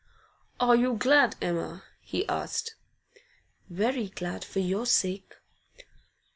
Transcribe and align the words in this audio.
'Are 0.59 0.75
you 0.75 0.95
glad, 0.95 1.35
Emma?' 1.43 1.83
he 2.01 2.27
asked. 2.27 2.73
'Very 3.69 4.07
glad, 4.07 4.43
for 4.43 4.57
your 4.57 4.87
sake. 4.87 5.31